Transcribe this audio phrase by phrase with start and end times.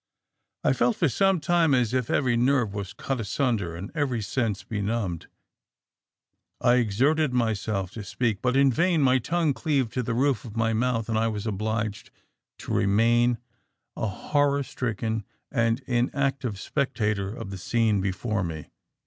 [0.63, 4.63] "I felt for some time as if every nerve was cut asunder and every sense
[4.63, 5.27] benumbed.
[6.59, 10.57] "I exerted myself to speak, but in vain; my tongue cleaved to the roof of
[10.57, 12.09] my mouth, and I was obliged
[12.57, 13.37] to remain
[13.95, 18.71] a horror stricken and inactive spectator of the scene before me.